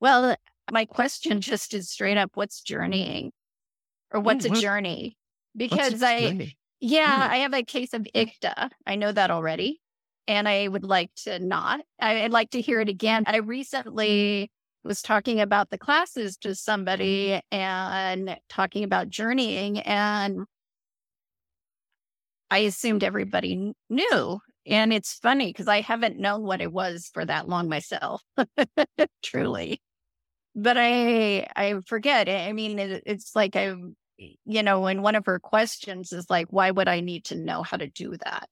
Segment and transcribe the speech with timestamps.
[0.00, 0.36] Well,
[0.70, 3.32] my question just is straight up what's journeying
[4.12, 5.16] or what's Oh, a journey?
[5.56, 6.58] Because a I, journey?
[6.80, 7.32] yeah, Hmm.
[7.32, 8.70] I have a case of Ikta.
[8.86, 9.80] I know that already.
[10.26, 11.80] And I would like to not.
[12.00, 13.24] I- I'd like to hear it again.
[13.26, 14.50] I recently
[14.84, 19.80] was talking about the classes to somebody and talking about journeying.
[19.80, 20.44] And
[22.50, 24.40] I assumed everybody knew.
[24.66, 28.22] And it's funny because I haven't known what it was for that long myself,
[29.22, 29.80] truly.
[30.60, 32.28] But I I forget.
[32.28, 33.76] I mean, it, it's like I,
[34.16, 37.62] you know, when one of her questions is like, "Why would I need to know
[37.62, 38.48] how to do that?"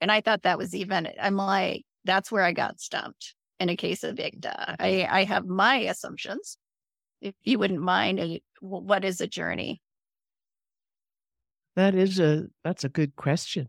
[0.00, 1.08] And I thought that was even.
[1.20, 4.74] I'm like, that's where I got stumped in a case of Ikta.
[4.80, 6.58] I I have my assumptions.
[7.20, 9.80] If you wouldn't mind, what is a journey?
[11.76, 13.68] That is a that's a good question.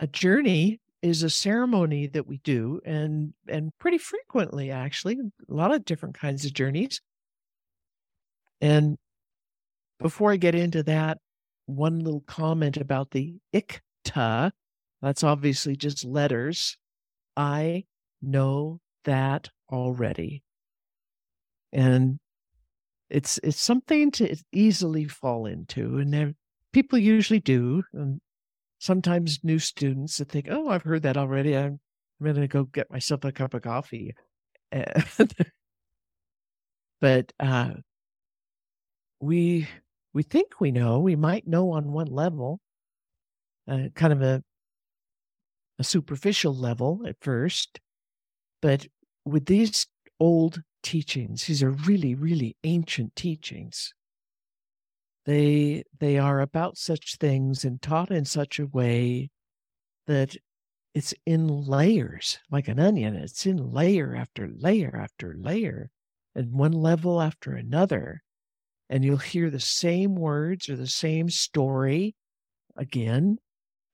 [0.00, 5.72] A journey is a ceremony that we do and and pretty frequently actually, a lot
[5.72, 7.02] of different kinds of journeys.
[8.62, 8.96] And
[9.98, 11.18] before I get into that,
[11.66, 14.52] one little comment about the ikta.
[15.02, 16.78] That's obviously just letters.
[17.36, 17.84] I
[18.22, 20.42] know that already.
[21.70, 22.18] And
[23.10, 26.34] it's it's something to easily fall into and
[26.72, 28.22] people usually do and
[28.84, 31.56] sometimes new students that think oh i've heard that already.
[31.56, 31.80] I'm,
[32.22, 34.14] going to go get myself a cup of coffee.
[37.00, 37.74] But uh
[39.20, 39.68] we
[40.14, 41.00] we think we know.
[41.00, 42.60] We might know on one level
[43.68, 44.42] uh, kind of a
[45.78, 47.80] a superficial level at first
[48.62, 48.86] but
[49.24, 49.86] with these
[50.20, 53.92] old teachings these are really really ancient teachings
[55.26, 59.30] they they are about such things and taught in such a way
[60.06, 60.36] that
[60.94, 65.90] it's in layers like an onion it's in layer after layer after layer
[66.34, 68.22] and one level after another
[68.90, 72.14] and you'll hear the same words or the same story
[72.76, 73.38] again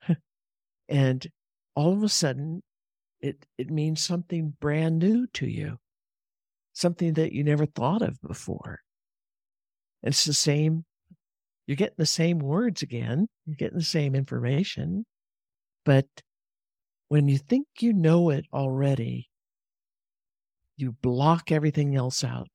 [0.89, 1.27] and
[1.75, 2.63] all of a sudden
[3.21, 5.79] it it means something brand new to you
[6.73, 8.81] something that you never thought of before.
[10.03, 10.85] It's the same
[11.71, 15.07] you're getting the same words again you're getting the same information
[15.85, 16.07] but
[17.09, 19.31] when you think you know it already
[20.81, 22.49] you block everything else out.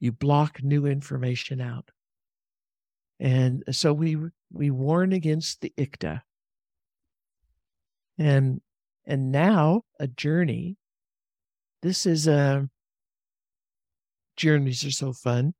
[0.00, 1.90] You block new information out.
[3.20, 4.16] And so we
[4.52, 6.22] we warn against the ikta
[8.18, 8.60] and
[9.06, 10.78] and now a journey.
[11.82, 12.68] This is a
[14.36, 15.52] journeys are so fun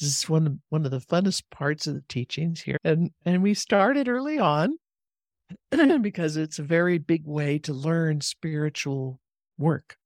[0.00, 2.78] this is one of, one of the funnest parts of the teachings here.
[2.84, 4.76] And and we started early on
[6.00, 9.20] because it's a very big way to learn spiritual
[9.58, 9.96] work.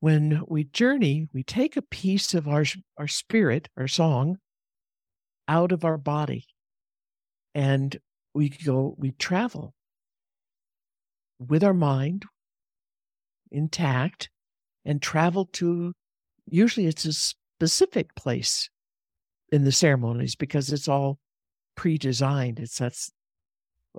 [0.00, 2.64] When we journey we take a piece of our
[2.98, 4.38] our spirit our song
[5.48, 6.44] out of our body.
[7.54, 7.96] And
[8.34, 9.72] we go we travel
[11.38, 12.26] with our mind
[13.50, 14.28] intact
[14.84, 15.94] and travel to
[16.50, 18.70] usually it's a specific place
[19.50, 21.18] in the ceremonies because it's all
[21.76, 22.58] pre-designed.
[22.58, 23.10] It's that's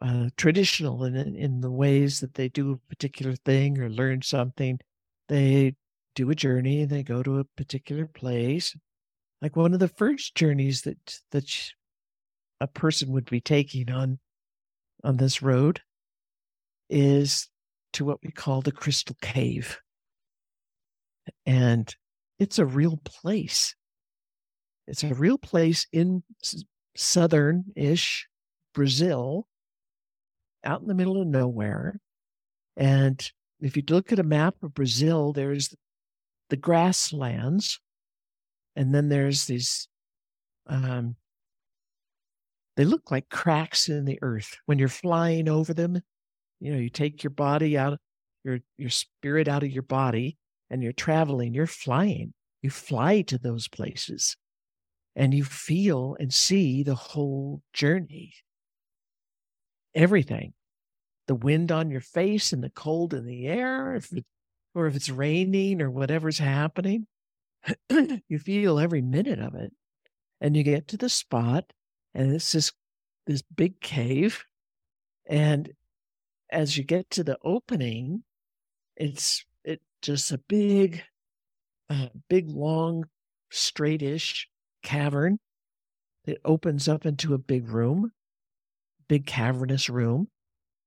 [0.01, 4.79] uh, traditional in in the ways that they do a particular thing or learn something.
[5.27, 5.75] They
[6.15, 8.75] do a journey they go to a particular place.
[9.41, 11.49] Like one of the first journeys that that
[12.59, 14.19] a person would be taking on
[15.03, 15.81] on this road
[16.89, 17.47] is
[17.93, 19.79] to what we call the crystal cave.
[21.45, 21.93] And
[22.39, 23.75] it's a real place.
[24.87, 26.23] It's a real place in
[26.95, 28.27] southern-ish
[28.73, 29.47] brazil
[30.63, 31.99] out in the middle of nowhere.
[32.75, 35.75] And if you look at a map of brazil there's
[36.49, 37.79] the grasslands
[38.75, 39.87] and then there's these
[40.67, 41.15] um
[42.77, 44.55] they look like cracks in the earth.
[44.65, 46.01] When you're flying over them
[46.59, 47.99] you know you take your body out
[48.43, 50.37] your your spirit out of your body
[50.69, 52.33] and you're traveling you're flying.
[52.61, 54.35] You fly to those places
[55.15, 58.33] and you feel and see the whole journey.
[59.95, 60.53] Everything.
[61.27, 64.25] The wind on your face and the cold in the air if it,
[64.75, 67.07] or if it's raining or whatever's happening
[68.27, 69.73] you feel every minute of it.
[70.41, 71.65] And you get to the spot
[72.13, 72.71] and it's this
[73.25, 74.45] this big cave
[75.27, 75.71] and
[76.51, 78.23] as you get to the opening
[78.95, 79.48] it's it
[80.01, 81.03] just a big
[81.89, 83.05] uh, big long
[83.51, 84.45] straightish
[84.83, 85.39] cavern
[86.25, 88.11] that opens up into a big room
[89.07, 90.27] big cavernous room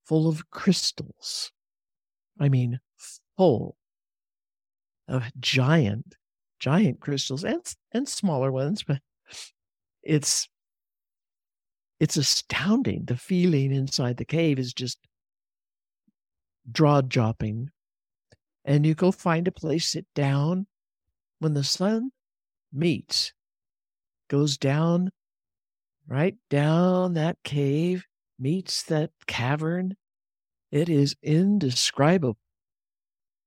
[0.05, 1.51] full of crystals
[2.39, 2.79] i mean
[3.37, 3.77] full
[5.09, 6.17] of giant,
[6.59, 7.63] giant crystals and
[7.93, 9.01] and smaller ones, but
[10.03, 10.49] it's
[12.01, 13.05] it's astounding.
[13.05, 14.99] The feeling inside the cave is just
[16.71, 17.71] jaw dropping.
[18.65, 20.67] And you go find a place, sit down.
[21.41, 22.13] When the sun
[22.73, 23.33] meets,
[24.29, 25.11] goes down,
[26.07, 28.07] right down that cave,
[28.39, 29.97] meets that cavern,
[30.71, 32.39] it is indescribable.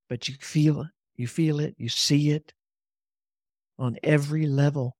[0.08, 2.52] But you feel it, you feel it, you see it
[3.78, 4.96] on every level.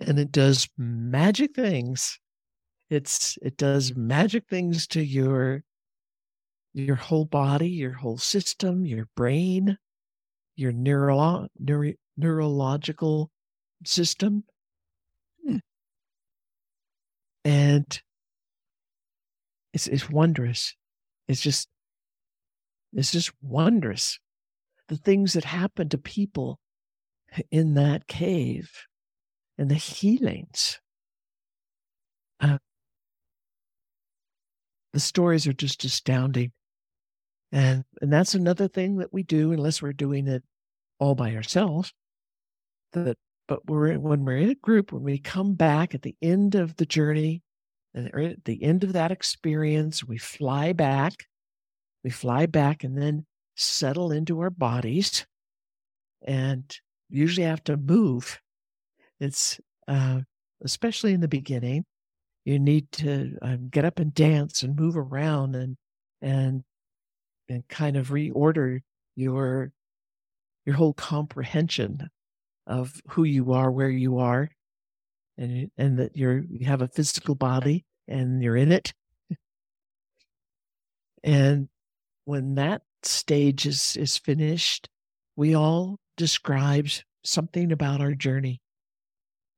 [0.00, 2.18] And it does magic things.
[2.90, 5.62] It's it does magic things to your
[6.74, 9.78] your whole body, your whole system, your brain,
[10.56, 13.30] your neuro, neuro neurological
[13.84, 14.44] system.
[15.46, 15.58] Hmm.
[17.44, 18.02] And
[19.72, 20.74] it's it's wondrous.
[21.28, 21.68] It's just
[22.92, 24.18] it's just wondrous.
[24.88, 26.58] The things that happen to people
[27.50, 28.70] in that cave
[29.58, 30.80] and the healings.
[32.40, 32.58] Uh,
[34.92, 36.52] the stories are just astounding.
[37.54, 40.42] And and that's another thing that we do unless we're doing it
[40.98, 41.92] all by ourselves.
[42.92, 43.16] That
[43.46, 46.74] but we're when we're in a group, when we come back at the end of
[46.76, 47.42] the journey
[47.94, 51.12] and at the end of that experience, we fly back,
[52.02, 53.24] we fly back and then
[53.54, 55.24] settle into our bodies
[56.26, 56.76] and
[57.08, 58.40] usually have to move.
[59.20, 60.22] It's uh,
[60.64, 61.84] especially in the beginning,
[62.44, 65.76] you need to um, get up and dance and move around and
[66.20, 66.64] and
[67.48, 68.80] and kind of reorder
[69.16, 69.72] your
[70.66, 72.08] your whole comprehension
[72.66, 74.50] of who you are, where you are,
[75.36, 78.92] and and that you're you have a physical body and you're in it.
[81.22, 81.68] and
[82.24, 84.88] when that stage is is finished,
[85.36, 86.88] we all describe
[87.24, 88.60] something about our journey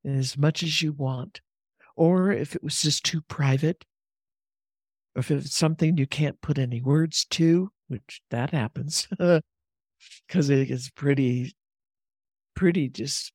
[0.05, 1.41] as much as you want.
[1.97, 3.85] Or if it was just too private,
[5.15, 10.71] or if it's something you can't put any words to, which that happens because it
[10.71, 11.55] is pretty,
[12.55, 13.33] pretty just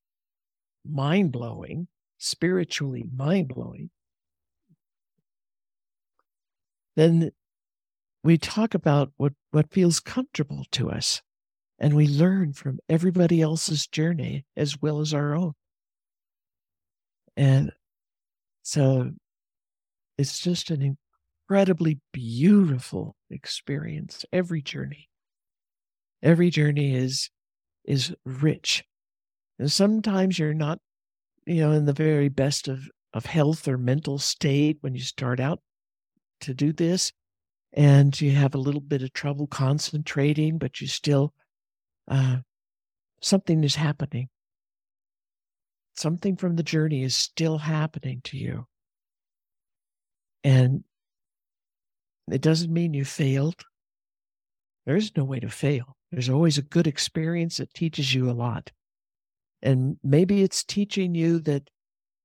[0.88, 1.88] mind blowing,
[2.18, 3.90] spiritually mind blowing.
[6.96, 7.30] Then
[8.22, 11.22] we talk about what, what feels comfortable to us
[11.78, 15.52] and we learn from everybody else's journey as well as our own.
[17.36, 17.72] And
[18.62, 19.10] so
[20.16, 20.82] it's just an
[21.52, 25.10] incredibly beautiful experience every journey.
[26.22, 27.28] Every journey is
[27.84, 28.82] is rich.
[29.58, 30.78] And sometimes you're not
[31.44, 35.40] you know in the very best of of health or mental state when you start
[35.40, 35.60] out
[36.40, 37.12] to do this
[37.74, 41.34] and you have a little bit of trouble concentrating but you still
[42.08, 42.38] uh
[43.20, 44.30] something is happening.
[45.96, 48.64] Something from the journey is still happening to you.
[50.44, 50.84] And
[52.30, 53.64] it doesn't mean you failed.
[54.86, 55.96] There is no way to fail.
[56.10, 58.70] There's always a good experience that teaches you a lot.
[59.62, 61.70] And maybe it's teaching you that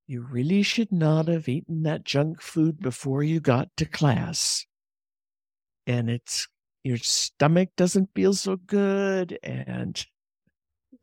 [0.08, 4.66] you really should not have eaten that junk food before you got to class.
[5.86, 6.48] And it's
[6.84, 10.06] your stomach doesn't feel so good and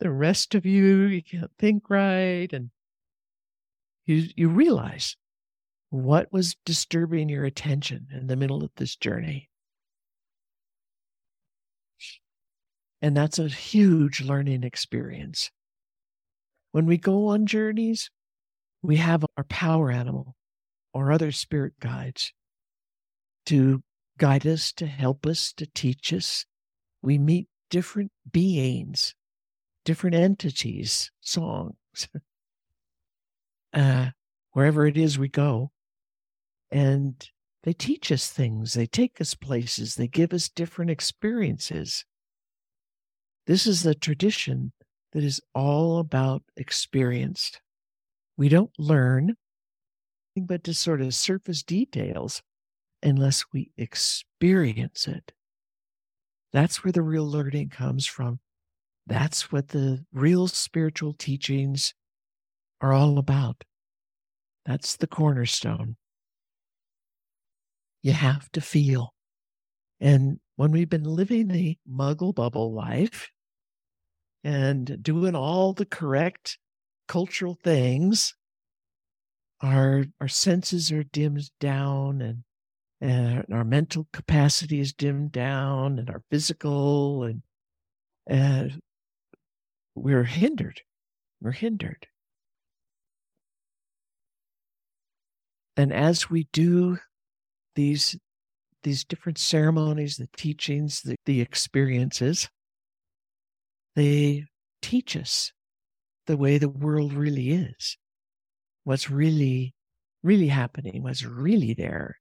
[0.00, 2.70] the rest of you you can't think right and
[4.06, 5.16] you you realize
[6.02, 9.48] what was disturbing your attention in the middle of this journey?
[13.00, 15.52] And that's a huge learning experience.
[16.72, 18.10] When we go on journeys,
[18.82, 20.34] we have our power animal
[20.92, 22.32] or other spirit guides
[23.46, 23.80] to
[24.18, 26.44] guide us, to help us, to teach us.
[27.02, 29.14] We meet different beings,
[29.84, 31.76] different entities, songs.
[33.72, 34.10] uh,
[34.50, 35.70] wherever it is we go,
[36.74, 37.30] and
[37.62, 42.04] they teach us things, they take us places, they give us different experiences.
[43.46, 44.72] This is a tradition
[45.12, 47.52] that is all about experience.
[48.36, 49.36] We don't learn,
[50.36, 52.42] but to sort of surface details
[53.04, 55.32] unless we experience it.
[56.52, 58.40] That's where the real learning comes from.
[59.06, 61.94] That's what the real spiritual teachings
[62.80, 63.62] are all about.
[64.66, 65.96] That's the cornerstone
[68.04, 69.14] you have to feel.
[69.98, 73.30] And when we've been living the muggle bubble life
[74.44, 76.58] and doing all the correct
[77.08, 78.34] cultural things,
[79.62, 82.44] our our senses are dimmed down and
[83.00, 87.42] and our mental capacity is dimmed down and our physical and
[88.26, 88.82] And
[89.94, 90.82] we're hindered.
[91.40, 92.06] We're hindered.
[95.76, 96.98] And as we do
[97.74, 98.16] these
[98.82, 102.48] these different ceremonies, the teachings, the, the experiences,
[103.96, 104.44] they
[104.82, 105.52] teach us
[106.26, 107.96] the way the world really is,
[108.84, 109.74] what's really,
[110.22, 112.18] really happening, what's really there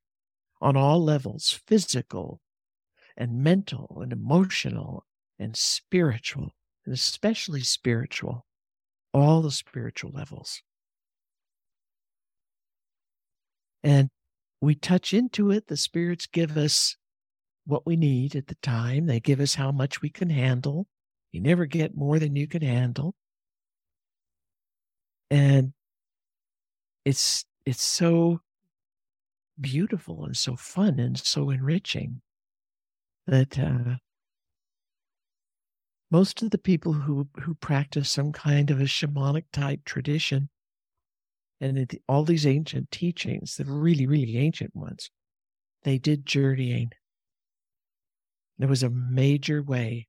[0.61, 2.39] on all levels physical
[3.17, 5.05] and mental and emotional
[5.37, 6.51] and spiritual,
[6.85, 8.45] and especially spiritual,
[9.13, 10.61] all the spiritual levels.
[13.83, 14.09] And
[14.63, 15.67] we touch into it.
[15.67, 16.95] The spirits give us
[17.65, 20.87] what we need at the time, they give us how much we can handle.
[21.33, 23.13] You never get more than you can handle.
[25.29, 25.73] And
[27.03, 28.39] it's it's so
[29.59, 32.21] beautiful and so fun and so enriching
[33.27, 33.95] that uh,
[36.09, 40.49] most of the people who who practice some kind of a shamanic type tradition
[41.63, 45.09] and all these ancient teachings, the really really ancient ones,
[45.83, 46.91] they did journeying.
[48.57, 50.07] There was a major way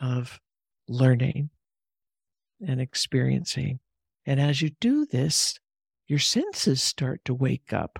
[0.00, 0.40] of
[0.86, 1.50] learning
[2.66, 3.80] and experiencing.
[4.24, 5.58] And as you do this,
[6.06, 7.98] your senses start to wake up.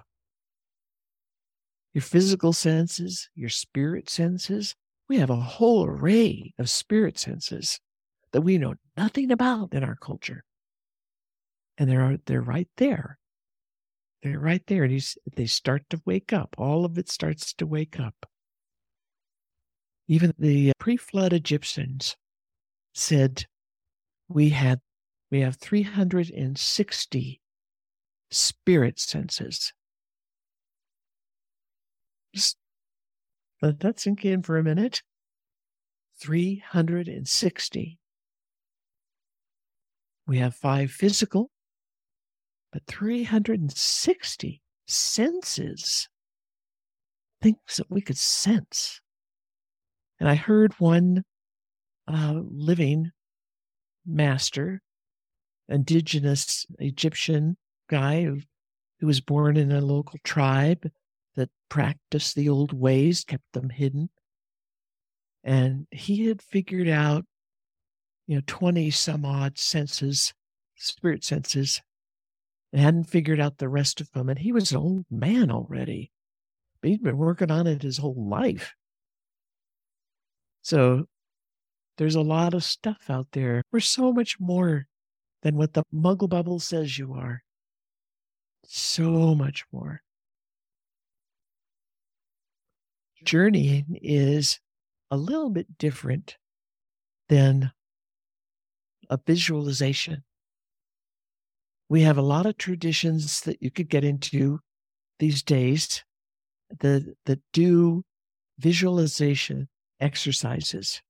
[1.93, 4.77] Your physical senses, your spirit senses.
[5.09, 7.81] We have a whole array of spirit senses
[8.33, 10.45] that we know nothing about in our culture.
[11.79, 13.19] And they're, they're right there.
[14.23, 14.85] They're right there.
[14.85, 15.01] And
[15.37, 16.57] they start to wake up.
[16.59, 18.27] All of it starts to wake up.
[20.09, 22.17] Even the pre flood Egyptians
[22.95, 23.45] said
[24.29, 24.81] we had
[25.31, 27.41] we have 360
[28.31, 29.73] spirit senses.
[33.61, 35.03] Let that sink in for a minute.
[36.21, 37.99] 360.
[40.27, 41.51] We have five physical,
[42.73, 46.09] but 360 senses,
[47.41, 49.01] things that we could sense.
[50.21, 51.25] And I heard one
[52.07, 53.13] uh, living
[54.07, 54.81] master,
[55.69, 57.57] indigenous Egyptian
[57.89, 58.41] guy who,
[59.01, 60.91] who was born in a local tribe
[61.37, 64.11] that practiced the old ways, kept them hidden.
[65.45, 67.25] And he had figured out,
[68.27, 70.35] you know, 20 some odd senses,
[70.77, 71.81] spirit senses,
[72.73, 74.29] and hadn't figured out the rest of them.
[74.29, 76.11] And he was an old man already,
[76.83, 78.75] he'd been working on it his whole life.
[80.63, 81.07] So
[81.97, 83.63] there's a lot of stuff out there.
[83.73, 84.87] We're so much more
[85.43, 87.43] than what the muggle bubble says you are.
[88.65, 90.03] So much more.
[93.25, 94.61] Journeying is
[95.11, 96.37] a little bit different
[97.29, 97.73] than
[99.11, 100.23] a visualization.
[101.89, 104.61] We have a lot of traditions that you could get into
[105.19, 106.05] these days
[106.81, 108.05] that, that do
[108.59, 109.69] visualization
[110.01, 111.01] exercises.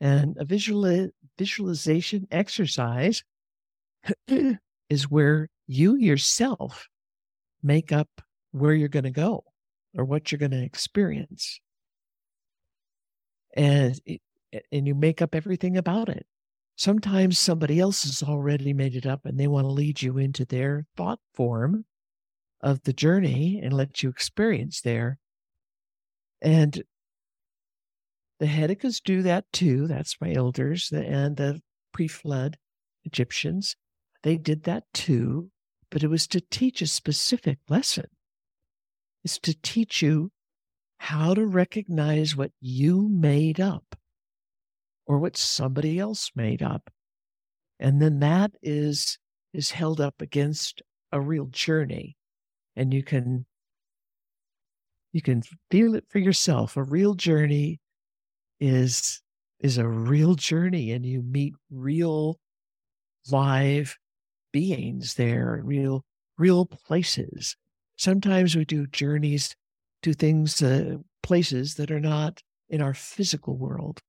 [0.00, 1.08] And a visual,
[1.38, 3.22] visualization exercise
[4.90, 6.88] is where you yourself
[7.62, 8.08] make up
[8.50, 9.44] where you're going to go
[9.96, 11.60] or what you're going to experience.
[13.56, 14.18] And, eh,
[14.70, 16.26] and you make up everything about it.
[16.76, 20.44] Sometimes somebody else has already made it up and they want to lead you into
[20.44, 21.84] their thought form
[22.60, 25.18] of the journey and let you experience there.
[26.40, 26.82] And
[28.40, 29.86] the Hedekas do that too.
[29.86, 31.60] That's my elders and the
[31.92, 32.56] pre flood
[33.04, 33.76] Egyptians.
[34.22, 35.50] They did that too,
[35.90, 38.06] but it was to teach a specific lesson.
[39.24, 40.32] It's to teach you
[40.98, 43.96] how to recognize what you made up
[45.06, 46.90] or what somebody else made up.
[47.78, 49.18] And then that is
[49.52, 52.16] is held up against a real journey.
[52.76, 53.46] And you can
[55.12, 56.76] you can feel it for yourself.
[56.76, 57.80] A real journey
[58.60, 59.20] is
[59.62, 62.38] is a real journey and you meet real
[63.30, 63.96] live
[64.52, 66.04] beings there real
[66.36, 67.56] real places
[67.96, 69.54] sometimes we do journeys
[70.02, 74.00] to things uh, places that are not in our physical world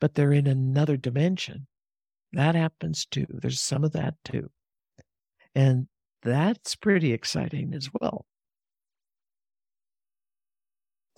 [0.00, 1.66] but they're in another dimension
[2.32, 4.50] that happens too there's some of that too
[5.54, 5.86] and
[6.22, 8.24] that's pretty exciting as well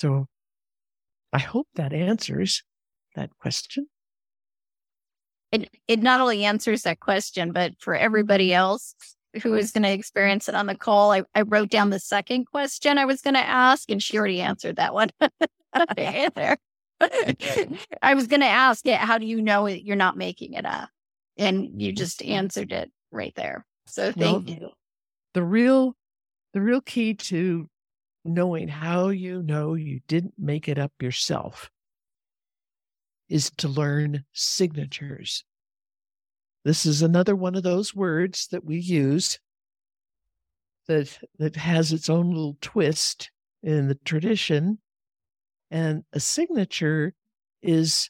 [0.01, 0.27] so
[1.33, 2.63] i hope that answers
[3.15, 3.87] that question?
[5.53, 8.95] It it not only answers that question, but for everybody else
[9.43, 12.47] who is going to experience it on the call, I, I wrote down the second
[12.47, 15.11] question I was going to ask, and she already answered that one.
[15.97, 16.57] there.
[18.03, 20.65] I was going to ask it, how do you know it, you're not making it
[20.65, 20.89] up?
[21.37, 21.97] And you mm-hmm.
[21.97, 23.67] just answered it right there.
[23.87, 24.71] So thank well, you.
[25.35, 25.97] The real,
[26.53, 27.69] the real key to
[28.25, 31.71] knowing how you know you didn't make it up yourself
[33.29, 35.45] is to learn signatures.
[36.65, 39.39] This is another one of those words that we use
[40.87, 43.31] that that has its own little twist
[43.63, 44.79] in the tradition.
[45.75, 47.15] And a signature
[47.61, 48.09] is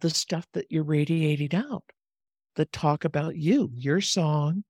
[0.00, 1.84] the stuff that you're radiating out
[2.56, 4.64] that talk about you, your song,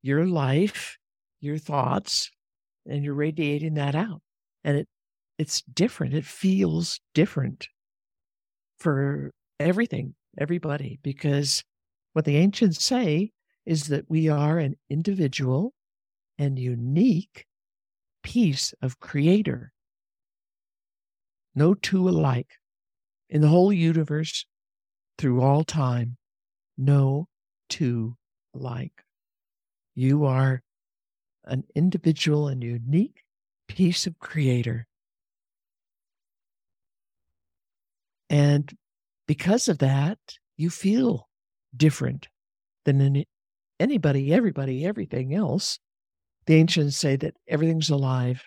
[0.00, 0.96] your life,
[1.40, 2.30] your thoughts,
[2.86, 4.22] and you're radiating that out.
[4.62, 4.88] And it
[5.38, 6.14] it's different.
[6.14, 7.66] It feels different
[8.78, 11.64] for everything, everybody, because
[12.12, 13.32] what the ancients say
[13.66, 15.74] is that we are an individual
[16.38, 17.44] and unique
[18.22, 19.72] piece of creator.
[21.58, 22.52] No two alike
[23.28, 24.46] in the whole universe
[25.18, 26.16] through all time.
[26.76, 27.26] No
[27.68, 28.16] two
[28.54, 29.02] alike.
[29.96, 30.62] You are
[31.42, 33.24] an individual and unique
[33.66, 34.86] piece of creator.
[38.30, 38.72] And
[39.26, 40.18] because of that,
[40.56, 41.28] you feel
[41.76, 42.28] different
[42.84, 43.26] than any,
[43.80, 45.80] anybody, everybody, everything else.
[46.46, 48.44] The ancients say that everything's alive.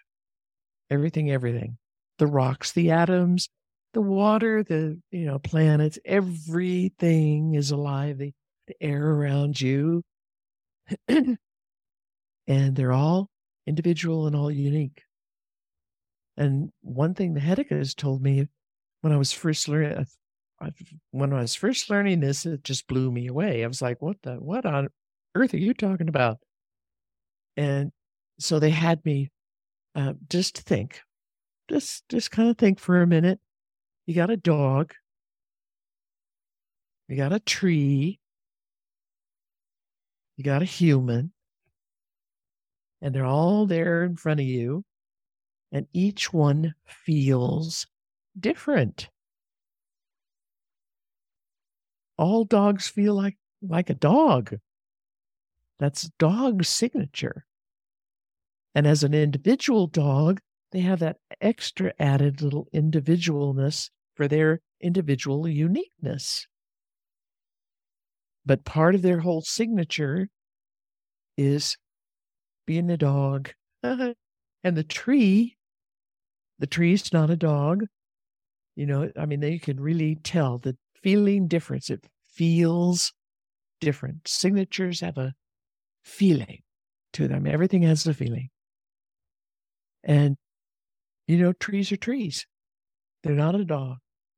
[0.89, 1.77] Everything, everything.
[2.21, 3.49] The rocks, the atoms,
[3.93, 8.19] the water, the you know, planets, everything is alive.
[8.19, 8.31] The,
[8.67, 10.03] the air around you.
[11.07, 11.39] and
[12.47, 13.27] they're all
[13.65, 15.01] individual and all unique.
[16.37, 18.47] And one thing the Hedicas told me
[19.01, 20.05] when I was first learning,
[21.09, 23.63] when I was first learning this, it just blew me away.
[23.63, 24.35] I was like, "What the?
[24.35, 24.89] What on
[25.33, 26.37] earth are you talking about?"
[27.57, 27.91] And
[28.39, 29.31] so they had me
[29.95, 31.01] uh, just think,
[31.71, 33.39] just just kind of think for a minute.
[34.05, 34.93] You got a dog,
[37.07, 38.19] you got a tree,
[40.35, 41.31] you got a human,
[43.01, 44.83] and they're all there in front of you,
[45.71, 47.87] and each one feels
[48.37, 49.09] different.
[52.17, 54.57] All dogs feel like like a dog.
[55.79, 57.45] That's dog signature.
[58.75, 60.39] And as an individual dog,
[60.71, 66.47] they have that extra added little individualness for their individual uniqueness.
[68.45, 70.29] But part of their whole signature
[71.37, 71.77] is
[72.65, 73.51] being a dog.
[73.83, 74.15] and
[74.63, 75.57] the tree,
[76.59, 77.85] the tree's not a dog.
[78.75, 81.89] You know, I mean, they can really tell the feeling difference.
[81.89, 83.13] It feels
[83.79, 84.27] different.
[84.27, 85.33] Signatures have a
[86.03, 86.61] feeling
[87.13, 87.45] to them.
[87.47, 88.49] Everything has a feeling.
[90.03, 90.37] And,
[91.27, 92.45] you know, trees are trees.
[93.23, 93.97] They're not a dog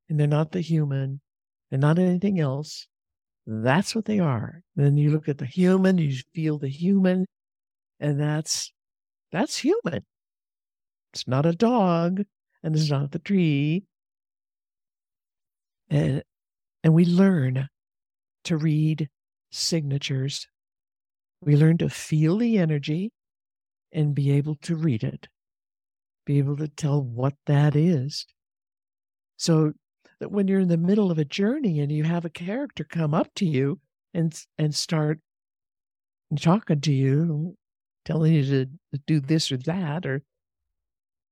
[0.10, 1.22] and they're not the human.
[1.70, 2.88] They're not anything else.
[3.46, 4.62] That's what they are.
[4.76, 7.26] Then you look at the human, you feel the human,
[8.00, 8.72] and that's
[9.32, 10.06] that's human.
[11.14, 12.24] It's not a dog,
[12.64, 13.86] and it's not the tree.
[15.90, 16.24] And
[16.84, 17.68] and we learn
[18.46, 19.10] to read
[19.52, 20.48] signatures
[21.46, 23.12] we learn to feel the energy
[23.92, 25.28] and be able to read it,
[26.26, 28.26] be able to tell what that is.
[29.38, 29.74] So
[30.20, 33.14] that when you're in the middle of a journey and you have a character come
[33.14, 33.80] up to you
[34.14, 35.20] and and start
[36.40, 37.58] talking to you,
[38.06, 40.24] telling you to do this or that, or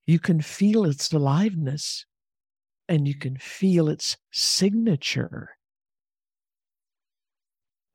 [0.06, 2.06] you can feel its aliveness
[2.89, 5.49] and you can feel its signature.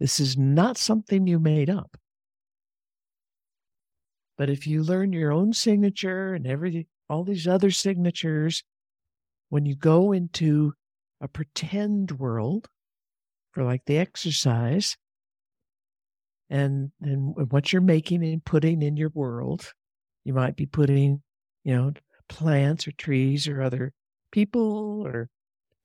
[0.00, 1.96] This is not something you made up.
[4.36, 8.62] But if you learn your own signature and every all these other signatures,
[9.48, 10.74] when you go into
[11.20, 12.68] a pretend world
[13.52, 14.96] for like the exercise,
[16.50, 19.72] and then what you're making and putting in your world,
[20.24, 21.22] you might be putting,
[21.64, 21.92] you know,
[22.28, 23.92] plants or trees or other
[24.32, 25.28] people, or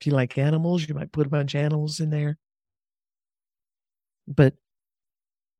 [0.00, 2.36] if you like animals, you might put a bunch of animals in there.
[4.28, 4.54] But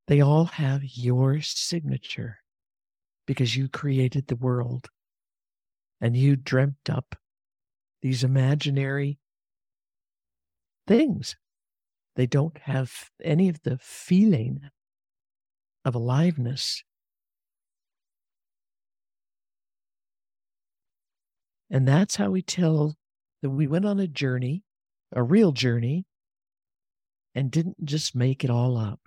[0.09, 2.42] they all have your signature
[3.27, 4.89] because you created the world
[6.01, 7.15] and you dreamt up
[8.03, 9.19] these imaginary
[10.87, 11.37] things.
[12.17, 14.63] They don't have any of the feeling
[15.85, 16.83] of aliveness.
[21.71, 22.97] And that's how we tell
[23.41, 24.63] that we went on a journey,
[25.13, 26.05] a real journey,
[27.35, 29.02] and didn't just make it all up.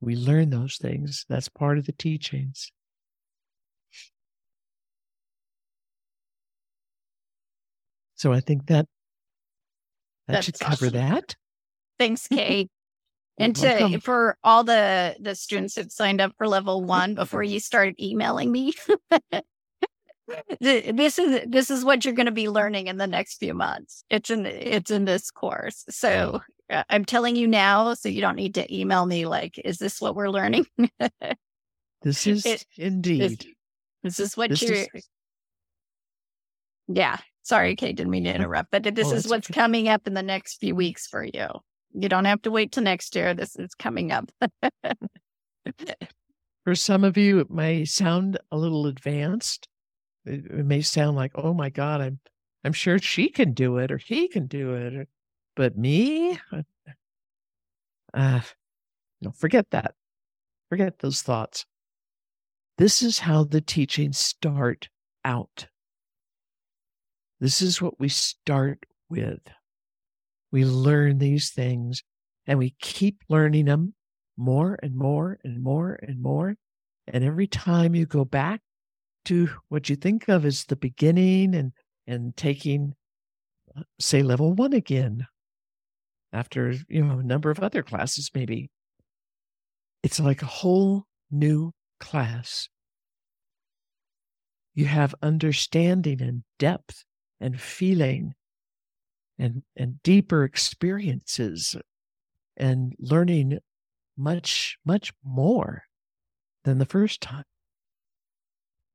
[0.00, 1.24] We learn those things.
[1.28, 2.70] That's part of the teachings.
[8.14, 8.86] So I think that
[10.26, 10.98] that That's should cover awesome.
[10.98, 11.36] that.
[11.98, 12.68] Thanks, Kay.
[13.38, 17.60] And to for all the the students that signed up for level one before you
[17.60, 18.72] started emailing me,
[20.60, 24.04] this is this is what you're going to be learning in the next few months.
[24.08, 25.84] It's in it's in this course.
[25.90, 29.26] So uh, Uh, I'm telling you now, so you don't need to email me.
[29.26, 30.66] Like, is this what we're learning?
[32.02, 33.44] This is It- indeed.
[34.04, 34.86] This is what This you're.
[34.94, 35.08] is-
[36.86, 37.18] Yeah.
[37.42, 39.58] Sorry, Kay, didn't mean to interrupt, but this Oh, is what's okay.
[39.60, 41.46] coming up in the next few weeks for you.
[41.94, 43.34] You don't have to wait till next year.
[43.34, 44.30] This is coming up.
[46.64, 49.68] For some of you, it may sound a little advanced.
[50.24, 52.18] It, it may sound like, "Oh my God, I'm
[52.64, 55.06] I'm sure she can do it or he can do it," or,
[55.56, 56.38] but me,
[58.14, 58.40] uh,
[59.20, 59.94] no, forget that.
[60.68, 61.64] Forget those thoughts.
[62.78, 64.88] This is how the teachings start
[65.24, 65.66] out.
[67.40, 69.40] This is what we start with.
[70.52, 72.02] We learn these things
[72.46, 73.94] and we keep learning them
[74.36, 76.56] more and more and more and more.
[77.08, 78.60] And every time you go back
[79.26, 81.72] to what you think of as the beginning and,
[82.06, 82.94] and taking,
[83.76, 85.26] uh, say, level one again,
[86.32, 88.70] after, you know, a number of other classes, maybe,
[90.02, 92.68] it's like a whole new class.
[94.74, 97.04] You have understanding and depth
[97.40, 98.34] and feeling
[99.38, 101.76] and, and deeper experiences
[102.56, 103.58] and learning
[104.16, 105.82] much, much more
[106.64, 107.44] than the first time.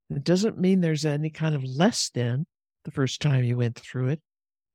[0.10, 2.46] It doesn't mean there's any kind of less than
[2.84, 4.22] the first time you went through it.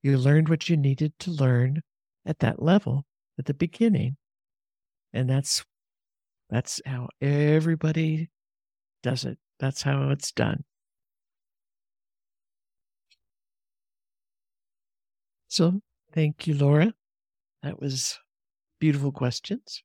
[0.03, 1.83] You learned what you needed to learn
[2.27, 3.05] at that level
[3.39, 4.17] at the beginning.
[5.13, 5.65] And that's
[6.51, 8.31] that's how everybody
[9.03, 9.39] does it.
[9.59, 10.65] That's how it's done.
[15.49, 15.81] So
[16.13, 16.93] thank you, Lora.
[17.63, 18.19] That was
[18.79, 19.83] beautiful questions.